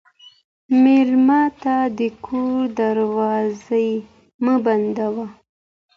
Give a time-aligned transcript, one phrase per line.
[0.83, 3.89] مېلمه ته د کور دروازې
[4.43, 5.27] مه بندوه.